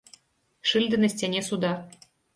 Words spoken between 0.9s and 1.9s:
на сцяне суда.